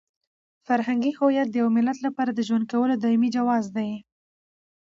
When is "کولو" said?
2.71-2.95